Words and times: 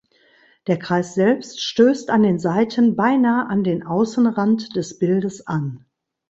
Der 0.65 0.79
Kreis 0.79 1.13
selbst 1.13 1.61
stößt 1.61 2.09
an 2.09 2.23
den 2.23 2.39
Seiten 2.39 2.95
beinah 2.95 3.45
an 3.45 3.63
den 3.63 3.83
Außenrand 3.85 4.75
des 4.75 4.97
Bildes 4.97 5.45
an. 5.45 5.85